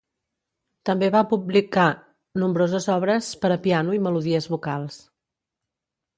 [0.89, 1.85] També va publicar
[2.45, 4.99] nombroses obres per a piano i melodies vocals.